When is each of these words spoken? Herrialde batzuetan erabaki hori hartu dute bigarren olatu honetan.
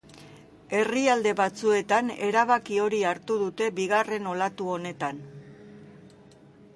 Herrialde 0.77 1.33
batzuetan 1.39 2.09
erabaki 2.29 2.79
hori 2.85 3.03
hartu 3.11 3.37
dute 3.41 3.67
bigarren 3.81 4.31
olatu 4.31 4.71
honetan. 4.77 5.21